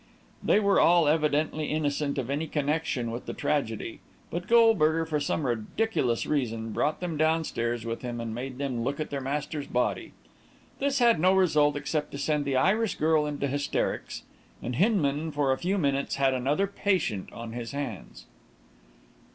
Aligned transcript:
They 0.41 0.59
were 0.59 0.79
all 0.79 1.07
evidently 1.07 1.65
innocent 1.67 2.17
of 2.17 2.31
any 2.31 2.47
connection 2.47 3.11
with 3.11 3.27
the 3.27 3.35
tragedy; 3.35 3.99
but 4.31 4.47
Goldberger, 4.47 5.05
for 5.05 5.19
some 5.19 5.45
ridiculous 5.45 6.25
reason, 6.25 6.71
brought 6.71 7.01
them 7.01 7.17
downstairs 7.17 7.85
with 7.85 8.01
him 8.01 8.19
and 8.19 8.33
made 8.33 8.57
them 8.57 8.83
look 8.83 8.99
at 8.99 9.11
their 9.11 9.21
master's 9.21 9.67
body. 9.67 10.13
This 10.79 10.97
had 10.97 11.19
no 11.19 11.35
result 11.35 11.75
except 11.75 12.11
to 12.13 12.17
send 12.17 12.45
the 12.45 12.55
Irish 12.55 12.95
girl 12.95 13.27
into 13.27 13.45
hysterics, 13.47 14.23
and 14.59 14.77
Hinman 14.77 15.29
for 15.33 15.51
a 15.51 15.59
few 15.59 15.77
minutes 15.77 16.15
had 16.15 16.33
another 16.33 16.65
patient 16.65 17.31
on 17.31 17.53
his 17.53 17.71
hands. 17.71 18.25